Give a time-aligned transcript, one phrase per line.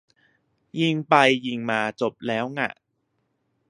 [0.79, 1.15] ยิงไป
[1.45, 2.69] ยิงมาจบแล้วง่ะ